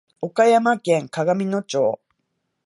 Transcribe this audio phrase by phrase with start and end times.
[0.19, 1.99] 岡山県鏡野町